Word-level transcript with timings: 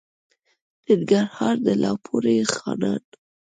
ننګرهار؛ 0.87 1.55
د 1.65 1.67
لالپورې 1.81 2.37
خانان 2.55 3.03